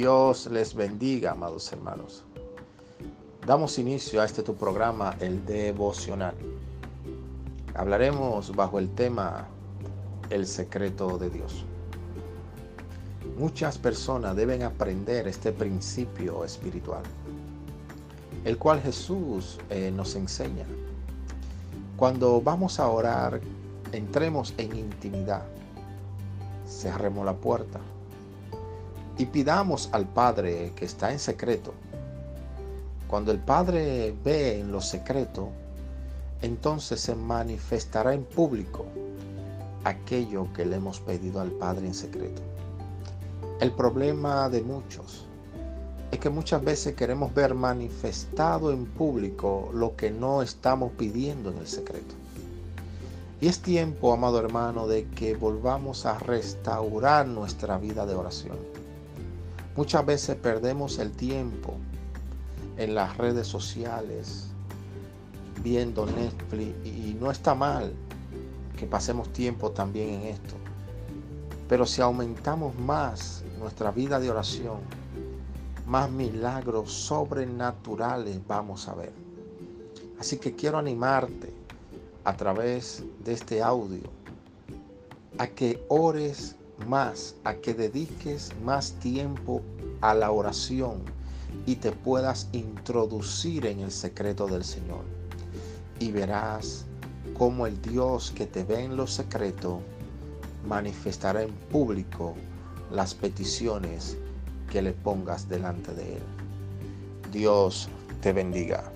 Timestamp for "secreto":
10.46-11.18, 31.18-31.74, 34.80-35.50, 41.92-42.40, 51.66-52.14, 93.90-94.46, 99.06-99.80